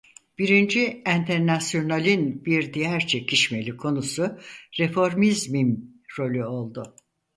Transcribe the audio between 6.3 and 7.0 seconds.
oldu.